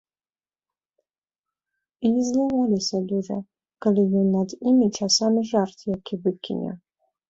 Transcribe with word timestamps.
І 2.09 2.11
не 2.15 2.25
злаваліся 2.31 3.03
дужа, 3.13 3.37
калі 3.89 4.01
ён 4.25 4.35
над 4.41 4.49
імі 4.69 4.93
часамі 4.97 5.49
жарт 5.55 5.91
які 5.97 6.15
выкіне. 6.29 6.71